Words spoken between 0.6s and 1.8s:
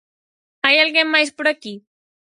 Hai alguén máis por aquí?